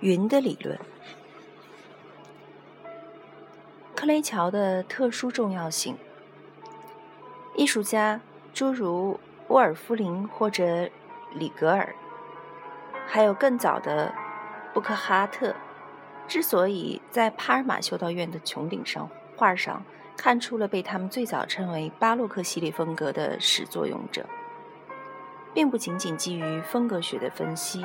[0.00, 0.78] 云的理论，
[3.96, 5.96] 克雷乔的特殊重要性。
[7.56, 8.20] 艺术家
[8.54, 9.18] 诸如
[9.48, 10.88] 沃尔夫林或者
[11.34, 11.92] 里格尔，
[13.08, 14.14] 还有更早的
[14.72, 15.52] 布克哈特，
[16.28, 19.82] 之所以在帕尔马修道院的穹顶上画上
[20.16, 24.24] 看出了被他们最早称为巴洛克系列风格的始作俑者，
[25.52, 27.84] 并不仅仅基于风格学的分析。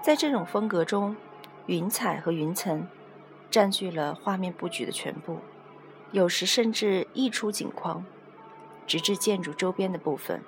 [0.00, 1.16] 在这种风格中，
[1.66, 2.88] 云彩和云层
[3.50, 5.40] 占据了画面布局的全部，
[6.12, 8.04] 有时甚至溢出景框，
[8.86, 10.42] 直至建筑周边的部分。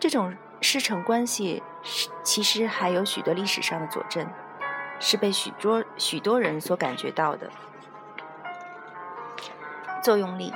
[0.00, 1.62] 这种师承关系
[2.24, 4.26] 其实还有许多历史上的佐证，
[4.98, 7.50] 是被许多许多人所感觉到的。
[10.02, 10.52] 作用力，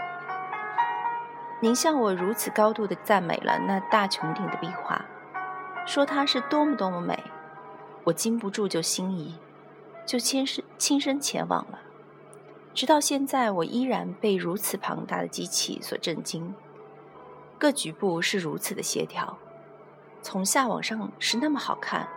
[1.60, 5.04] 您向我如此高度的赞美了那大穹顶的壁画，
[5.86, 7.29] 说它是多么多么美。
[8.10, 9.38] 我禁不住就心仪，
[10.04, 11.78] 就亲身亲身前往了。
[12.74, 16.52] 直到现在，我依然被如此庞大的机器所震惊。
[17.56, 19.38] 各局部是如此的协调，
[20.22, 22.08] 从下往上是那么好看，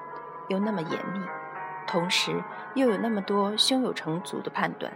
[0.48, 1.20] 又那么严密，
[1.86, 4.92] 同时又有那么多胸有成竹的判断，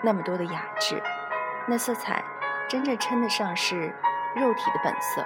[0.00, 1.02] 那么多的雅致。
[1.66, 2.22] 那色彩
[2.68, 3.92] 真正称得上是
[4.36, 5.24] 肉体的本色。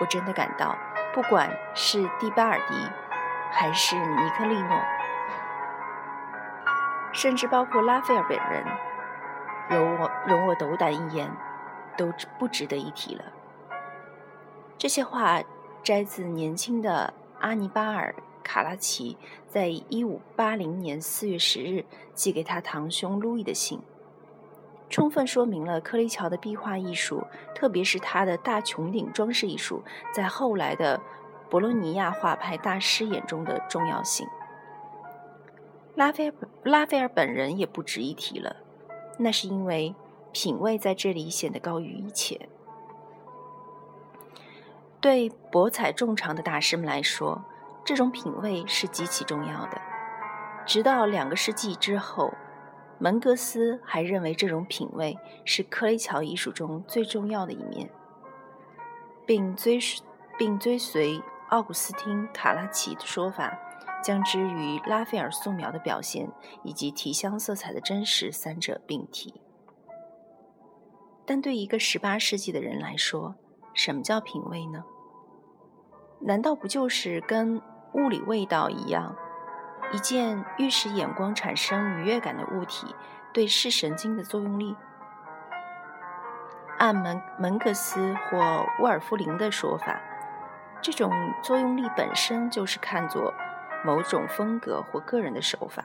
[0.00, 0.78] 我真的感到，
[1.12, 2.74] 不管是蒂巴尔迪。
[3.50, 4.80] 还是尼克利诺，
[7.12, 8.64] 甚至包括拉斐尔本人，
[9.68, 11.28] 容我容我斗胆一言，
[11.96, 13.24] 都不值得一提了。
[14.76, 15.40] 这些话
[15.82, 19.16] 摘自年轻的阿尼巴尔·卡拉奇
[19.48, 23.80] 在一五八零年四月十日寄给他堂兄路易的信，
[24.88, 29.82] 充分说明了克雷乔的壁画艺术，特别是他的大穹顶装饰艺术，
[30.12, 31.00] 在后来的。
[31.50, 34.26] 博洛尼亚画派大师眼中的重要性，
[35.94, 38.56] 拉斐尔拉斐尔本人也不值一提了。
[39.18, 39.94] 那是因为
[40.30, 42.48] 品味在这里显得高于一切。
[45.00, 47.44] 对博采众长的大师们来说，
[47.84, 49.80] 这种品味是极其重要的。
[50.66, 52.34] 直到两个世纪之后，
[52.98, 57.88] 门格斯还认为这种品味是克雷乔艺术中最重要的一面，
[59.24, 59.78] 并追
[60.36, 61.22] 并追随。
[61.48, 63.58] 奥古斯汀·卡拉奇的说法，
[64.02, 66.30] 将之与拉斐尔素描的表现
[66.62, 69.40] 以及提香色彩的真实三者并提。
[71.24, 73.34] 但对一个十八世纪的人来说，
[73.72, 74.84] 什么叫品味呢？
[76.20, 77.62] 难道不就是跟
[77.94, 79.16] 物理味道一样，
[79.92, 82.94] 一件欲使眼光产生愉悦感的物体
[83.32, 84.76] 对视神经的作用力？
[86.76, 89.98] 按门门格斯或沃尔夫林的说法。
[90.80, 91.12] 这种
[91.42, 93.34] 作用力本身就是看作
[93.84, 95.84] 某种风格或个人的手法。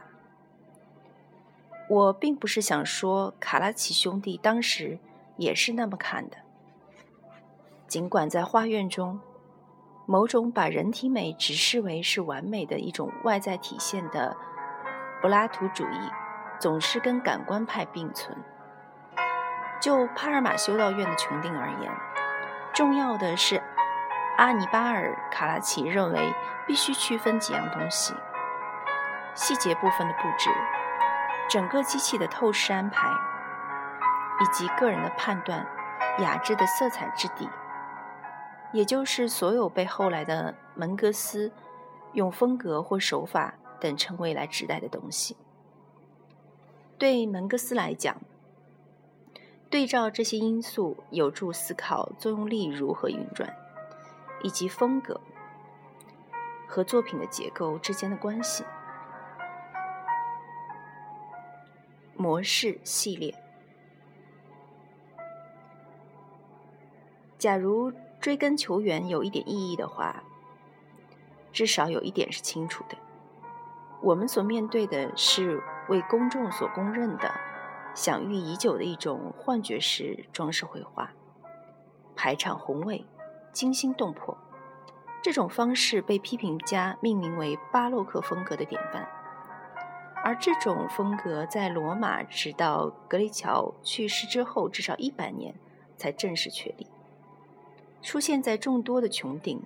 [1.89, 4.99] 我并不是想说卡拉奇兄弟当时
[5.35, 6.37] 也是那么看的。
[7.87, 9.19] 尽管在画院中，
[10.05, 14.35] 某种把人体美只视为是完美的一种外在体现的
[15.21, 16.09] 柏拉图主义，
[16.59, 18.35] 总是跟感官派并存。
[19.81, 21.91] 就帕尔马修道院的穹顶而言，
[22.73, 23.61] 重要的是。
[24.38, 26.33] 阿尼巴尔·卡拉奇认为，
[26.66, 28.13] 必须区分几样东西：
[29.35, 30.49] 细节部分的布置、
[31.49, 33.07] 整个机器的透视安排，
[34.41, 35.67] 以及个人的判断、
[36.19, 37.47] 雅致的色彩质地，
[38.72, 41.51] 也就是所有被后来的门格斯
[42.13, 45.38] 用风格或手法等称谓来指代的东西。
[46.97, 48.17] 对门格斯来讲，
[49.69, 53.55] 对照这些因素，有助思考作用力如何运转。
[54.43, 55.19] 以及风格
[56.67, 58.63] 和作品的结构之间的关系。
[62.16, 63.35] 模式系列，
[67.37, 67.91] 假如
[68.22, 70.23] 追根求源有一点意义的话，
[71.51, 72.96] 至少有一点是清楚的：
[74.01, 77.34] 我们所面对的是为公众所公认的、
[77.93, 81.11] 享誉已久的一种幻觉式装饰绘画，
[82.16, 83.05] 排场宏伟。
[83.53, 84.35] 惊心动魄，
[85.22, 89.08] 这种方式被批评家命名为巴洛克风格的典范，
[90.23, 95.53] 而这种风格在罗马直到格雷乔去世之后至少一百年
[95.96, 96.88] 才正式确立，
[98.02, 99.61] 出现在众多的穹顶、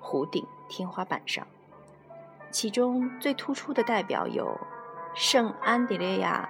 [0.00, 1.46] 弧顶、天花板上，
[2.50, 4.58] 其中最突出的代表有
[5.14, 6.48] 圣安德烈亚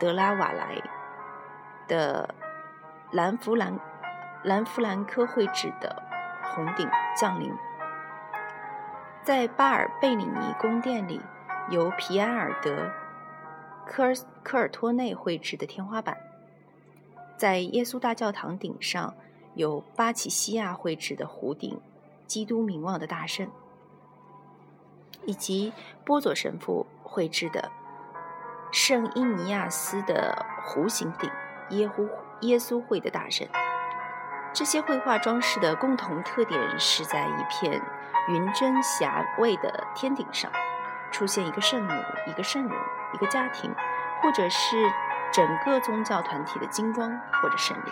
[0.00, 0.82] 德拉瓦莱
[1.86, 2.34] 的
[3.12, 3.78] 兰弗兰。
[4.42, 6.02] 兰弗兰科绘制的
[6.42, 7.52] 红顶降临，
[9.22, 11.20] 在巴尔贝里尼宫殿里，
[11.70, 12.90] 由皮埃尔德
[13.84, 16.14] 科尔科尔托内绘制的天花板；
[17.36, 19.14] 在耶稣大教堂顶上，
[19.54, 21.80] 有巴奇西亚绘制的弧顶
[22.26, 23.48] 基督名望的大圣，
[25.24, 25.72] 以及
[26.04, 27.70] 波佐神父绘制的
[28.70, 31.28] 圣伊尼亚斯的弧形顶
[31.70, 32.08] 耶稣
[32.42, 33.48] 耶稣会的大圣。
[34.56, 37.78] 这些绘画装饰的共同特点是在一片
[38.30, 40.50] 云真霞蔚的天顶上，
[41.12, 41.92] 出现一个圣母、
[42.26, 42.74] 一个圣人、
[43.12, 43.70] 一个家庭，
[44.22, 44.90] 或者是
[45.30, 47.90] 整个宗教团体的金装或者胜利。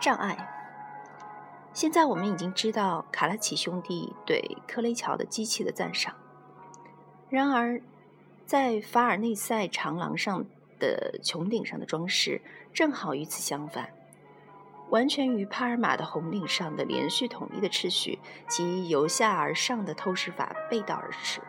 [0.00, 0.36] 障碍。
[1.72, 6.16] 现在我们已经知道卡拉奇兄弟对科雷乔的机器的赞赏，
[7.28, 7.80] 然而
[8.44, 10.44] 在法尔内塞长廊上。
[10.78, 12.40] 的穹顶上的装饰
[12.72, 13.90] 正好与此相反，
[14.90, 18.18] 完全与帕尔马的红顶上的连续统一的秩序
[18.48, 21.40] 及由下而上的透视法背道而驰。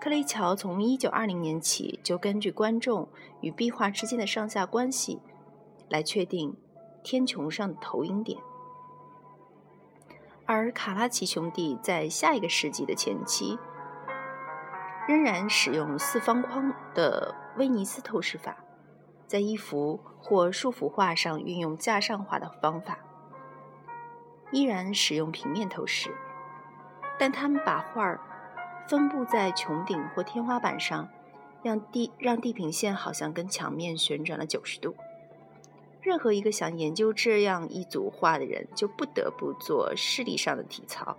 [0.00, 3.06] 克雷乔从1920年起就根据观众
[3.42, 5.20] 与壁画之间的上下关系
[5.90, 6.56] 来确定
[7.02, 8.38] 天穹上的投影点，
[10.46, 13.58] 而卡拉奇兄弟在下一个世纪的前期。
[15.10, 18.58] 仍然使用四方框的威尼斯透视法，
[19.26, 23.00] 在一幅或数幅画上运用架上画的方法，
[24.52, 26.14] 依然使用平面透视，
[27.18, 28.20] 但他们把画儿
[28.86, 31.08] 分布在穹顶或天花板上，
[31.64, 34.94] 让地让地平线好像跟墙面旋转了九十度。
[36.00, 41.16] 任何一个想研究这样一组画的人，就不得不做视力上的体操。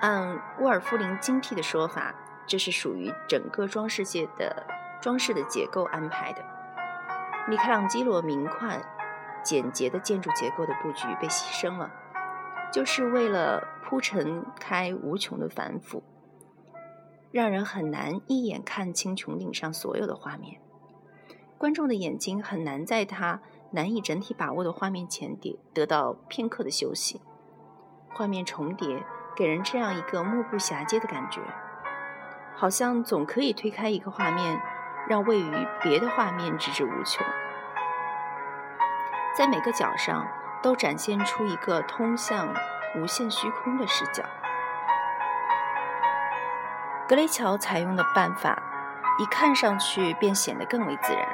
[0.00, 2.14] 按沃尔夫林精辟的说法，
[2.46, 4.66] 这是属于整个装饰界的
[5.00, 6.44] 装饰的结构安排的。
[7.48, 8.80] 米开朗基罗明快、
[9.42, 11.90] 简洁的建筑结构的布局被牺牲了，
[12.72, 16.02] 就是为了铺陈开无穷的繁复，
[17.32, 20.60] 让人很难一眼看清穹顶上所有的画面。
[21.56, 23.40] 观众的眼睛很难在他
[23.72, 27.20] 难以整体把握的画面前得得到片刻的休息。
[28.10, 29.04] 画面重叠。
[29.38, 31.40] 给人这样一个目不暇接的感觉，
[32.56, 34.60] 好像总可以推开一个画面，
[35.06, 37.24] 让位于别的画面直至无穷。
[39.36, 40.26] 在每个角上
[40.60, 42.52] 都展现出一个通向
[42.96, 44.24] 无限虚空的视角。
[47.08, 48.60] 格雷乔采用的办法，
[49.20, 51.28] 一看上去便显得更为自然，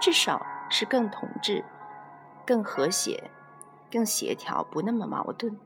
[0.00, 1.64] 至少是更同质、
[2.46, 3.32] 更和谐、
[3.90, 5.58] 更协调，不那么矛盾。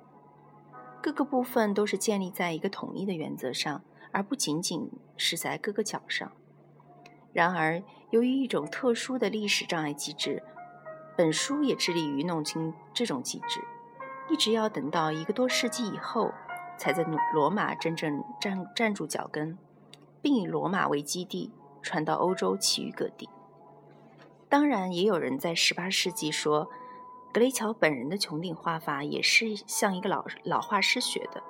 [1.05, 6.33] 各个部分都是建立在一个统一的原则上，而不仅仅是在各个角上。
[7.35, 10.43] 然而，由于一种特殊的历史障碍机制，
[11.15, 13.61] 本书也致力于弄清这种机制，
[14.31, 16.33] 一直要等到一个多世纪以后，
[16.79, 17.05] 才在
[17.35, 19.59] 罗马真正站站住脚跟，
[20.23, 21.53] 并以罗马为基地
[21.83, 23.29] 传到欧洲其余各地。
[24.49, 26.71] 当然，也有人在18世纪说。
[27.35, 31.43] 格雷乔本人的穹顶画法也是向一个老老画师学的。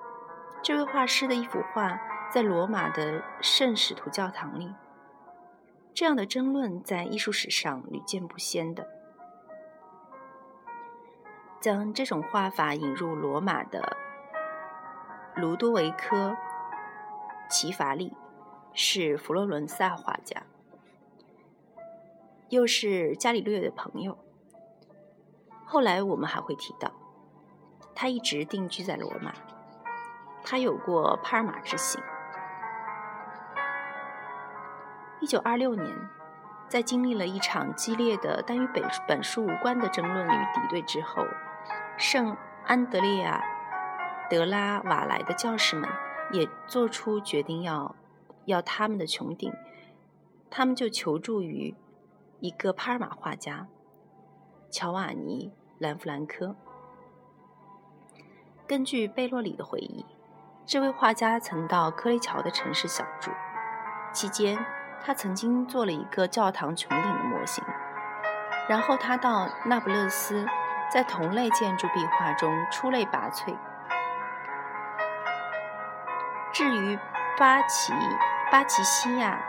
[0.63, 2.01] 这位画师的一幅画
[2.33, 4.73] 在罗马的圣使徒教堂里。
[5.93, 8.89] 这样的争论在艺术史上屡见不鲜的。
[11.61, 13.95] 将这种画法引入罗马的
[15.37, 16.31] 卢多维科·
[17.51, 18.17] 齐法利
[18.73, 20.45] 是佛罗伦萨画家，
[22.49, 24.17] 又是伽利略的朋友。
[25.65, 26.91] 后来我们还会提到，
[27.95, 29.33] 他一直定居在罗马。
[30.45, 32.03] 他有过帕尔马之行。
[35.21, 35.91] 一九二六年，
[36.69, 41.25] 在经历了一场激烈的但与本本书无关的争论与敌对之后，
[41.97, 43.43] 圣安德烈亚
[44.29, 45.89] 德拉瓦莱的教士们
[46.31, 47.97] 也做出决定，要
[48.45, 49.51] 要他们的穹顶。
[50.51, 51.75] 他们就求助于
[52.41, 53.67] 一个帕尔马画家。
[54.75, 56.57] 乔瓦尼·兰弗兰科。
[58.67, 60.05] 根据贝洛里的回忆，
[60.67, 63.31] 这位画家曾到科雷乔的城市小住，
[64.13, 64.59] 期间
[65.01, 67.63] 他曾经做了一个教堂穹顶的模型。
[68.69, 70.45] 然后他到那不勒斯，
[70.91, 73.57] 在同类建筑壁画中出类拔萃。
[76.53, 76.99] 至于
[77.39, 77.93] 巴奇
[78.51, 79.41] 巴奇西亚，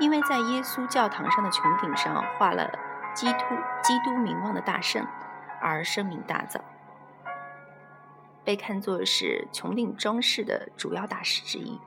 [0.00, 2.68] 因为在耶稣教堂上的穹顶上画了。
[3.16, 3.38] 基督
[3.82, 5.06] 基督名望的大圣，
[5.58, 6.60] 而声名大噪，
[8.44, 11.80] 被看作是穹顶装饰的主要大师之一。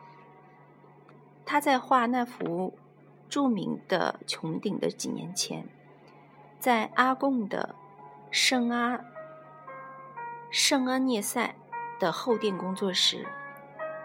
[1.46, 2.76] 他在画那幅
[3.30, 5.68] 著名的穹顶的几年前，
[6.60, 7.76] 在阿贡的
[8.32, 9.00] 圣阿
[10.50, 11.54] 圣阿涅塞
[12.00, 13.28] 的后殿工作时，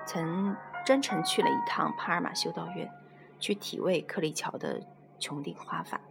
[0.04, 0.54] 曾
[0.84, 2.92] 专程去了一趟帕尔马修道院，
[3.40, 4.82] 去体味克利乔的
[5.18, 6.02] 穹顶画法。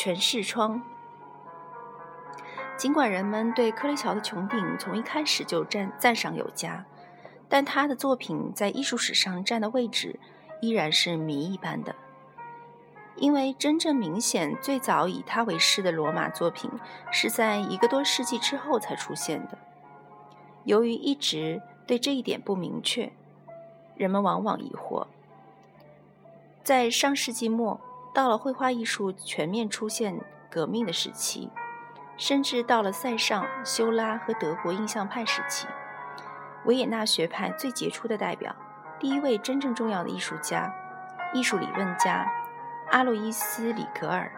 [0.00, 0.80] 全视窗。
[2.78, 6.86] 尽管人们对克雷乔的穹顶从一开始就赞赞赏有加，
[7.50, 10.18] 但他的作品在艺术史上占的位置
[10.62, 11.94] 依然是谜一般的。
[13.16, 16.70] 因为真正明显、最早以他为师的罗马作品
[17.10, 19.58] 是在一个多世纪之后才出现的。
[20.64, 23.12] 由于一直对这一点不明确，
[23.96, 25.08] 人们往往疑惑。
[26.64, 27.78] 在上世纪末，
[28.12, 31.50] 到了绘画艺术全面出现革命的时期。
[32.16, 35.66] 甚至到了塞尚、修拉和德国印象派时期，
[36.66, 38.54] 维也纳学派最杰出的代表、
[38.98, 40.70] 第一位真正重要的艺术家、
[41.32, 42.30] 艺术理论家
[42.90, 44.30] 阿洛伊斯·里格尔，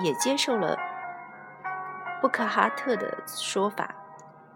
[0.00, 0.78] 也接受了
[2.22, 3.94] 布克哈特的说法，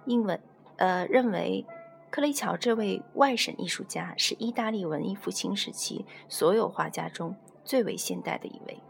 [0.07, 0.41] 英文
[0.77, 1.67] 呃认为
[2.11, 8.83] 克雷乔这位外省艺术家是意大利文艺复兴时期所有画家中最为现代的一位。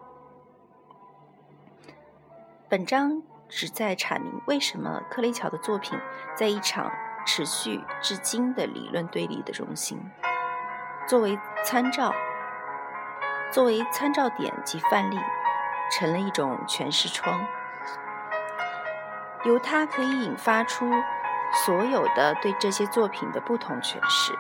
[2.69, 3.23] 本章。
[3.55, 5.99] 旨在阐明为什么克雷乔的作品
[6.35, 6.91] 在一场
[7.27, 10.11] 持续至今的理论对立的中心。
[11.07, 12.15] 作为参照，
[13.53, 15.19] 作为参照点及范例，
[15.91, 17.47] 成了一种诠释窗，
[19.45, 20.91] 由它可以引发出
[21.67, 24.33] 所有的对这些作品的不同诠释。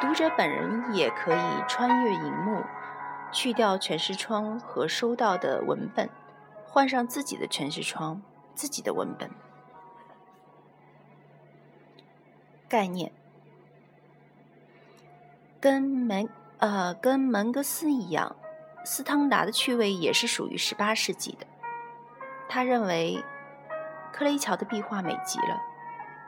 [0.00, 2.64] 读者本人也可以穿越荧幕，
[3.32, 6.08] 去掉诠释窗和收到的文本。
[6.68, 8.20] 换上自己的诠释窗，
[8.54, 9.30] 自己的文本。
[12.68, 13.12] 概念
[15.58, 16.28] 跟门
[16.58, 18.36] 呃跟门格斯一样，
[18.84, 21.46] 斯汤达的趣味也是属于十八世纪的。
[22.48, 23.24] 他认为
[24.12, 25.62] 克雷乔的壁画美极了，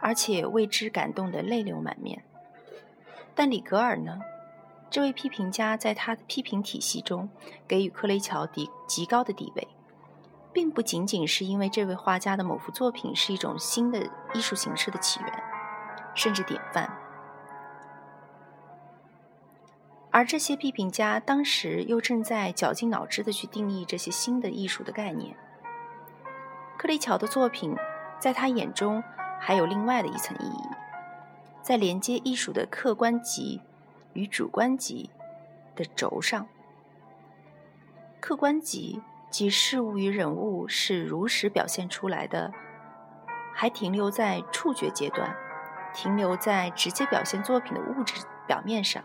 [0.01, 2.25] 而且为之感动得泪流满面。
[3.35, 4.19] 但里格尔呢？
[4.91, 7.29] 这位批评家在他的批评体系中
[7.67, 9.69] 给予克雷乔极极高的地位。
[10.51, 15.43] 并不仅仅是因为这位画家的某幅作品是一种新的艺术形式的起源，
[16.15, 16.91] 甚至典范，
[20.11, 25.37] 而这些批评家当时又正在绞尽脑汁地去定义这些新的艺术的概念。
[26.77, 27.77] 克雷乔的作品
[28.19, 29.01] 在他眼中
[29.39, 30.63] 还有另外的一层意义，
[31.63, 33.61] 在连接艺术的客观极
[34.19, 35.11] 与主观级
[35.77, 36.49] 的轴上，
[38.21, 39.01] 客观级。
[39.31, 42.51] 即事物与人物是如实表现出来的，
[43.55, 45.37] 还停留在触觉阶段，
[45.93, 49.05] 停留在直接表现作品的物质表面上。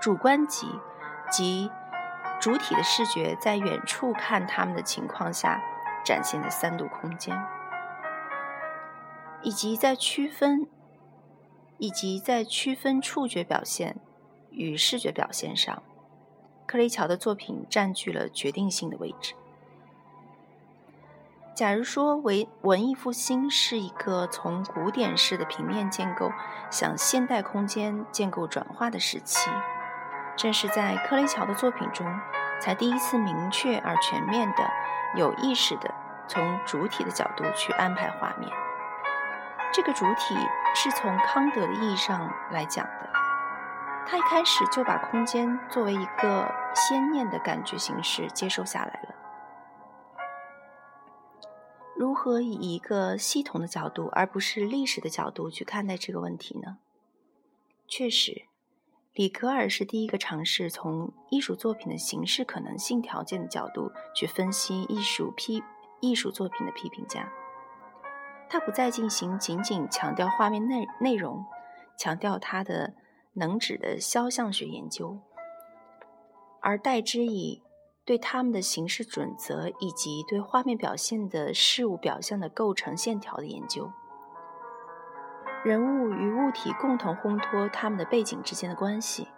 [0.00, 0.78] 主观级，
[1.28, 1.68] 即
[2.40, 5.60] 主体的视觉在远处看他们的情况下
[6.04, 7.36] 展现的三度空间，
[9.42, 10.68] 以及在区分，
[11.80, 13.96] 以及在区分触觉表现
[14.50, 15.82] 与视觉表现上。
[16.66, 19.34] 克雷乔的作品占据了决定性的位置。
[21.52, 26.30] 假如说为文艺复兴是一个从古典式的平面建构
[26.70, 29.50] 向现代空间建构转化的时期，
[30.36, 32.06] 正是在克雷乔的作品中，
[32.60, 34.70] 才第一次明确而全面的、
[35.16, 35.92] 有意识的
[36.28, 38.48] 从主体的角度去安排画面。
[39.72, 40.34] 这个主体
[40.74, 43.10] 是从康德的意义上来讲的。
[44.06, 49.14] 他一开始就把空间作为一个先念的感觉形式接受下来了。
[51.94, 56.78] 如何以一个系统的角度，而不是历史的角度去看待这个问题呢？
[57.86, 58.46] 确实，
[59.12, 65.62] 里格尔是第一个尝试从艺术作品的形式可能性条件的角度去分析艺术批
[66.00, 67.28] 艺术作品的批评家。
[68.50, 71.46] 他不再进行仅仅强调画面内内容，
[71.96, 72.92] 强调他的。
[73.34, 75.16] 能指的肖像学研究，
[76.60, 77.62] 而代之以
[78.04, 83.92] 对他们的形式准则以及对画面表现的事物表象的构成线条的研究，
[85.62, 89.28] 人物与物体共同烘托他们的背景之间的关系，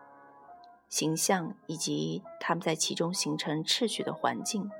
[0.88, 4.70] 形象以及他们在其中形成秩序的环境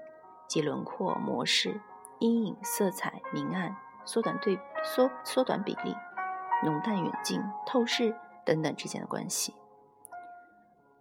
[0.49, 1.83] 及轮廓模式、
[2.19, 5.97] 阴影、色彩、明暗、缩短对缩缩短比例、
[6.65, 8.17] 浓淡远近、透视。
[8.45, 9.55] 等等之间的关系，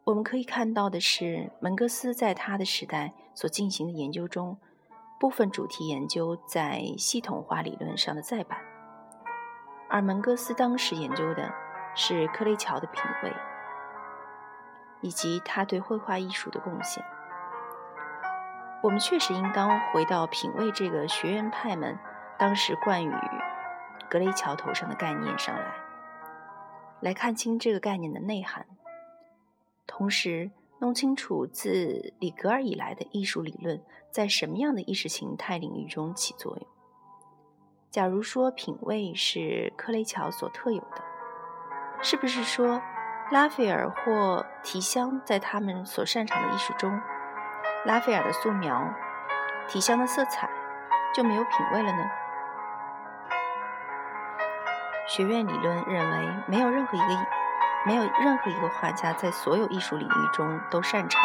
[0.03, 4.59] 我们可以看到的是，门格斯在他的时代所进行的研究中，
[5.19, 8.59] 部分主题研究在系统化理论上的再版，
[9.89, 11.51] 而门格斯当时研究的
[11.95, 13.33] 是克雷乔的品味，
[15.01, 17.03] 以及他对绘画艺术的贡献。
[18.83, 21.97] 我们确实应当回到品味这个学院派们
[22.41, 23.13] 当时冠于
[24.09, 25.75] 格雷乔头上的概念上来，
[26.99, 28.65] 来看清这个概念的内涵，
[29.85, 33.79] 同时弄清楚自里格尔以来的艺术理论
[34.09, 36.67] 在什么样的意识形态领域中起作用。
[37.91, 41.03] 假如说品味是克雷乔所特有的，
[42.01, 42.81] 是不是说
[43.29, 46.99] 拉斐尔或提香在他们所擅长的艺术中，
[47.85, 48.91] 拉斐尔的素描、
[49.67, 50.49] 提香的色彩
[51.13, 52.03] 就没有品味了呢？
[55.13, 57.05] 学院理论认为，没有任何一个
[57.85, 61.21] 没有任何一个画家在所有艺术领域中都擅长，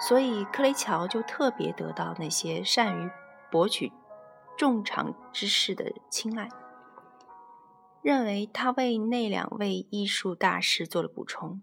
[0.00, 3.08] 所以克雷乔就特别得到那些善于。
[3.48, 3.92] 博取
[4.56, 6.48] 众长之士的青睐，
[8.00, 11.62] 认为他为那两位艺术大师做了补充，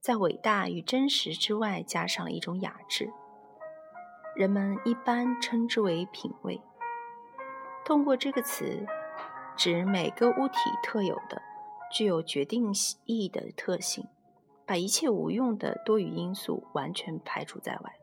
[0.00, 3.10] 在伟大与真实之外加上了一种雅致。
[4.36, 6.60] 人们一般称之为品味。
[7.84, 8.86] 通过这个词，
[9.56, 11.42] 指每个物体特有的、
[11.92, 12.72] 具有决定
[13.04, 14.06] 意义的特性，
[14.66, 17.96] 把一切无用的多余因素完全排除在外。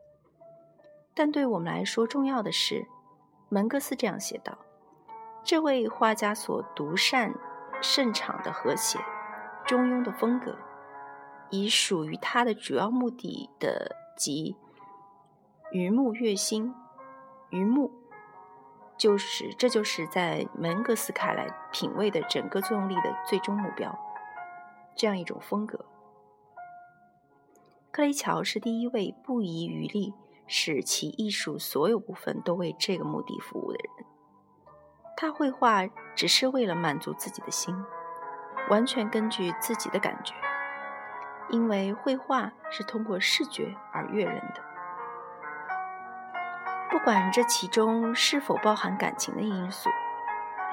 [1.14, 2.86] 但对我们来说，重要的是。
[3.48, 4.56] 门格斯这样写道
[5.44, 7.34] ：“这位画家所独善
[7.82, 8.98] 擅长的和谐、
[9.66, 10.56] 中庸的风格，
[11.50, 14.56] 以属于他的主要目的的即
[15.70, 16.74] 鱼目月星。
[17.50, 17.92] 鱼目
[18.96, 23.98] 就是这就是在门格斯看来品味的整个作用力的最终目标。
[24.94, 25.84] 这样一种风格，
[27.90, 30.14] 克雷乔是第一位不遗余力。”
[30.54, 34.06] 使其艺术所有部分都为这个目的服务的人，
[35.16, 37.74] 他绘画只是为了满足自己的心，
[38.68, 40.34] 完全根据自己的感觉，
[41.48, 44.71] 因为绘画是通过视觉而悦人的。
[46.92, 49.88] 不管这其中是否包含感情的因素，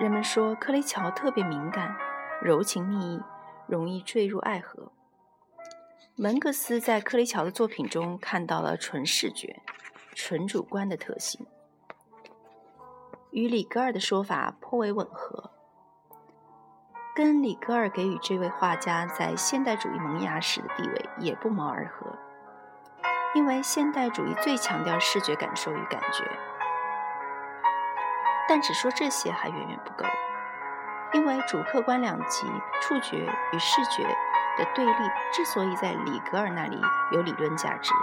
[0.01, 1.95] 人们说克雷乔特别敏感、
[2.41, 3.21] 柔情蜜意，
[3.67, 4.91] 容易坠入爱河。
[6.17, 9.62] 门格斯在克雷乔的作品中看到了纯视觉、
[10.13, 11.47] 纯主观的特性，
[13.32, 15.51] 与里格尔的说法颇为吻合，
[17.15, 22.13] 跟里格尔给予这位画家在现代主义萌芽时的地位也不谋而合。
[23.36, 26.24] 因为现代主义最强调视觉感受与感觉，
[28.48, 30.06] 但只说这些还远远不够，
[31.13, 32.48] 因为主客观两极，
[32.82, 33.18] 触觉
[33.54, 34.08] 与视觉。
[34.58, 36.78] 的对立之所以在里格尔那里
[37.13, 37.94] 有理论价值，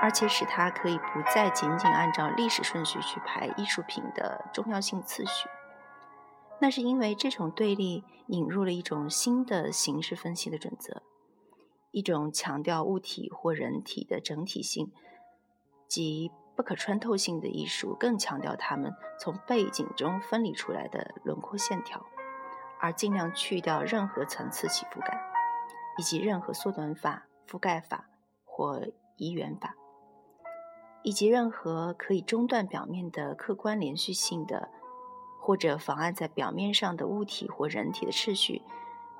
[0.00, 5.48] 而且使他可以不再仅仅按照历史顺序去排艺术品的重要性次序，
[6.60, 11.02] 那是因为这种对立引入了一种新的形式分析的准则，
[11.98, 14.92] 一种强调物体或人体的整体性
[15.88, 22.06] 及不可穿透性的艺术，更强调它们从背景中分离出来的轮廓线条，
[22.78, 25.18] 而尽量去掉任何层次起伏感。
[25.98, 28.08] 以及任何缩短法、覆盖法
[28.44, 29.74] 或移圆法，
[31.02, 34.68] 以及任何可以中断表面的客观连续性的，
[35.40, 38.62] 或者妨碍在表面上的物体或人体的秩序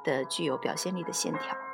[0.05, 1.68] 的具有表现力的线条。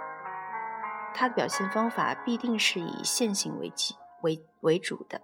[1.14, 5.22] 它的表现方法必定是以线性为基为为主的，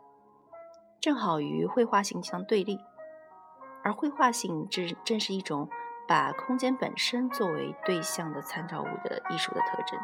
[1.00, 2.78] 正好与绘画性相对立。
[3.82, 5.68] 而绘画性正正是一种。
[6.08, 9.96] 把空间本身作为对象的参照物的艺术的特征，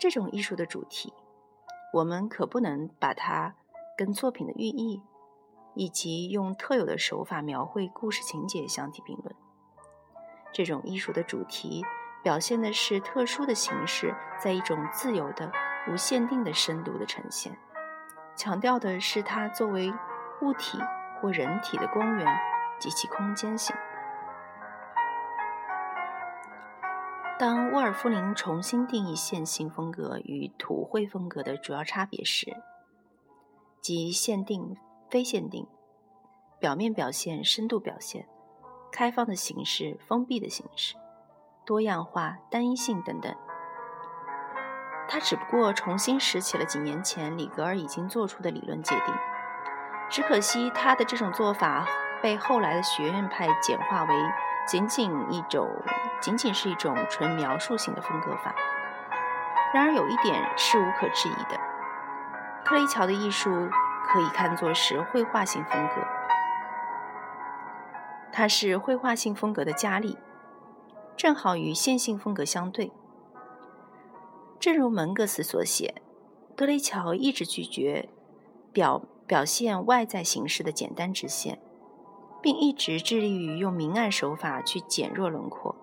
[0.00, 1.14] 这种艺术的主题，
[1.92, 3.54] 我们可不能把它
[3.96, 5.00] 跟作品的寓意
[5.76, 9.32] 以及用特有的手法描绘故事情节相提并论。
[10.50, 11.84] 这种艺术的主题
[12.22, 15.50] 表现的是特殊的形式，在一种自由的、
[15.88, 17.56] 无限定的深度的呈现，
[18.36, 19.92] 强调的是它作为
[20.42, 20.78] 物体
[21.20, 22.26] 或人体的光源
[22.78, 23.74] 及其空间性。
[27.38, 32.56] 当沃尔夫林重新定义线性风格与图绘风格的主要差别时，
[33.80, 34.76] 即限定、
[35.08, 35.66] 非限定、
[36.58, 38.28] 表面表现、深度表现、
[38.90, 40.96] 开放的形式、封闭的形式、
[41.68, 43.36] 多样化、单一性等等，
[45.06, 49.14] 他只不过重新拾起了几年前里格尔已经做出的理论界定。
[50.08, 51.84] 只可惜他的这种做法
[52.22, 54.14] 被后来的学院派简化为。
[54.66, 55.66] 仅仅一种，
[56.20, 58.54] 仅仅是一种纯描述性的风格法。
[59.74, 61.58] 然而有一点是无可置疑的：
[62.64, 63.50] 克雷乔的艺术
[64.06, 65.94] 可以看作是绘画性风格。
[68.32, 70.18] 它是绘画性风格的佳丽，
[71.18, 72.92] 正好与线性风格相对。
[74.60, 76.00] 正如门格斯所写，
[76.54, 78.08] 德雷乔一直拒绝
[78.72, 81.60] 表表现外在形式的简单直线，
[82.40, 85.74] 并一直致力于用明暗手法去减弱轮廓，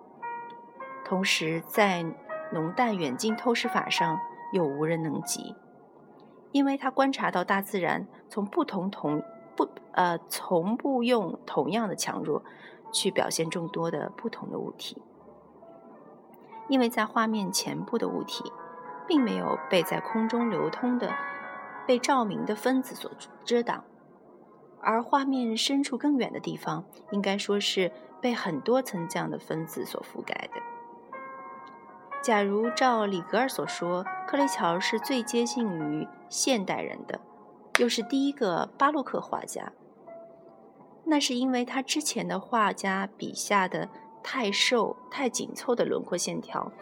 [1.04, 2.02] 同时在
[2.54, 4.18] 浓淡远近透视法上
[4.54, 5.54] 又无人能及，
[6.50, 9.22] 因为他观察到大自然从不同同。
[9.54, 12.42] 不，呃，从不用同样的强弱
[12.92, 15.00] 去表现众多的不同的物体，
[16.68, 18.52] 因为在画面前部的物体，
[19.06, 21.12] 并没有被在空中流通的、
[21.86, 23.10] 被照明的分子所
[23.44, 23.84] 遮挡，
[24.80, 30.60] 而画面深处更远的地方，应该说是被很多层这样的分子所覆盖的。
[32.22, 37.20] 假如照里格尔所说，克雷乔是最接近于现代人的。
[37.78, 39.70] 又是第一个巴洛克画家，
[41.04, 43.90] 那是因为他之前的画家笔下的
[44.28, 46.72] 太瘦、太紧凑的轮廓线条，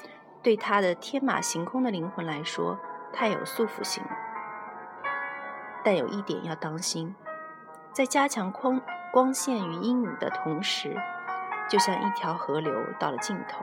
[0.42, 2.78] 对他的天马行空的灵魂来说
[3.12, 4.10] 太有束缚性了。
[5.84, 7.14] 但有一点要当心，
[7.92, 8.80] 在加强光
[9.12, 10.96] 光线与阴影的同时，
[11.68, 13.62] 就像一条河流到了尽头，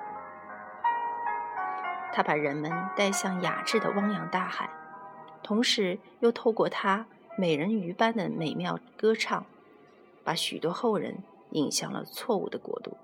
[2.14, 4.70] 他把人们带向雅致的汪洋大海，
[5.42, 7.08] 同时又透过他。
[7.36, 9.44] 美人鱼般的美妙歌唱，
[10.24, 12.96] 把许多后人引向了错误的国度。